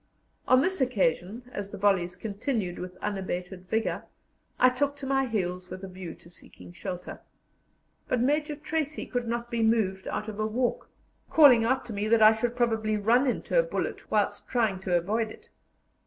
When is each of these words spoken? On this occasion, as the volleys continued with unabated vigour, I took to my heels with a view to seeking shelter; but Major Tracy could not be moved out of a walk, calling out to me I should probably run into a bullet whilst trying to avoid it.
On 0.47 0.61
this 0.61 0.81
occasion, 0.81 1.43
as 1.53 1.69
the 1.69 1.77
volleys 1.77 2.15
continued 2.15 2.79
with 2.79 2.97
unabated 3.03 3.69
vigour, 3.69 4.05
I 4.59 4.69
took 4.71 4.95
to 4.95 5.05
my 5.05 5.27
heels 5.27 5.69
with 5.69 5.83
a 5.83 5.87
view 5.87 6.15
to 6.15 6.27
seeking 6.27 6.71
shelter; 6.71 7.19
but 8.07 8.19
Major 8.19 8.55
Tracy 8.55 9.05
could 9.05 9.27
not 9.27 9.51
be 9.51 9.61
moved 9.61 10.07
out 10.07 10.27
of 10.27 10.39
a 10.39 10.47
walk, 10.47 10.89
calling 11.29 11.63
out 11.63 11.85
to 11.85 11.93
me 11.93 12.09
I 12.15 12.31
should 12.31 12.55
probably 12.55 12.97
run 12.97 13.27
into 13.27 13.59
a 13.59 13.61
bullet 13.61 14.09
whilst 14.09 14.47
trying 14.47 14.79
to 14.79 14.97
avoid 14.97 15.29
it. 15.29 15.49